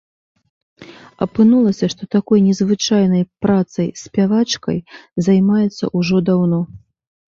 Апынулася, 1.25 1.85
што 1.95 2.03
такой 2.17 2.39
незвычайнай 2.47 3.23
працай 3.45 3.87
спявачкай 4.07 4.85
займаецца 5.31 5.97
ўжо 5.97 6.17
даўно. 6.29 6.59